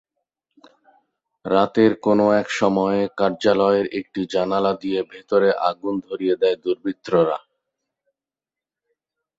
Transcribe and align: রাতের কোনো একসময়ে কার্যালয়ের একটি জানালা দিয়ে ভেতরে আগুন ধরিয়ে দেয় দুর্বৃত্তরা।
রাতের 1.45 1.91
কোনো 2.05 2.25
একসময়ে 2.41 3.01
কার্যালয়ের 3.19 3.85
একটি 3.99 4.21
জানালা 4.33 4.71
দিয়ে 4.81 4.99
ভেতরে 5.11 5.49
আগুন 5.69 5.93
ধরিয়ে 6.07 6.35
দেয় 6.41 6.57
দুর্বৃত্তরা। 6.63 7.37